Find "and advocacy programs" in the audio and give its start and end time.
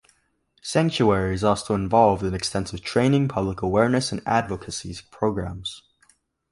4.11-5.83